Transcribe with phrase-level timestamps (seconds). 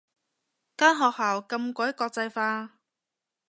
[0.77, 2.79] 間學校咁鬼國際化